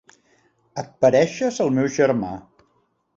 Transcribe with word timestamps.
Et 0.83 0.87
pareixes 1.05 1.59
al 1.65 1.69
meu 1.75 1.91
germà. 1.99 2.33